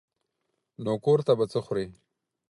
نو 0.83 0.93
کور 1.05 1.19
ته 1.27 1.33
به 1.37 1.45
څه 1.51 1.59
خورې. 1.65 1.85